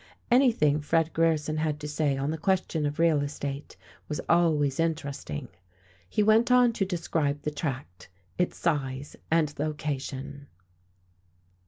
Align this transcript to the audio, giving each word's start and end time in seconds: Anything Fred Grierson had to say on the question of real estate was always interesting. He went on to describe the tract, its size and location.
Anything 0.31 0.81
Fred 0.81 1.13
Grierson 1.13 1.57
had 1.57 1.79
to 1.81 1.87
say 1.87 2.17
on 2.17 2.31
the 2.31 2.37
question 2.39 2.87
of 2.87 2.97
real 2.97 3.21
estate 3.21 3.77
was 4.09 4.19
always 4.27 4.79
interesting. 4.79 5.47
He 6.09 6.23
went 6.23 6.49
on 6.51 6.73
to 6.73 6.85
describe 6.85 7.43
the 7.43 7.51
tract, 7.51 8.09
its 8.39 8.57
size 8.57 9.15
and 9.29 9.53
location. 9.59 10.47